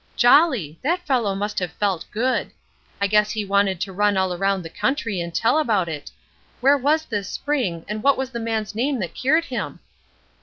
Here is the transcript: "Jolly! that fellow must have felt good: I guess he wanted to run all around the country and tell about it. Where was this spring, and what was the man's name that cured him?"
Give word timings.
"Jolly! 0.15 0.79
that 0.81 1.05
fellow 1.05 1.35
must 1.35 1.59
have 1.59 1.73
felt 1.73 2.09
good: 2.09 2.49
I 2.99 3.05
guess 3.05 3.29
he 3.29 3.45
wanted 3.45 3.79
to 3.81 3.93
run 3.93 4.17
all 4.17 4.33
around 4.33 4.63
the 4.63 4.69
country 4.71 5.21
and 5.21 5.31
tell 5.31 5.59
about 5.59 5.87
it. 5.87 6.09
Where 6.59 6.75
was 6.75 7.05
this 7.05 7.29
spring, 7.29 7.85
and 7.87 8.01
what 8.01 8.17
was 8.17 8.31
the 8.31 8.39
man's 8.39 8.73
name 8.73 8.97
that 9.01 9.13
cured 9.13 9.45
him?" 9.45 9.79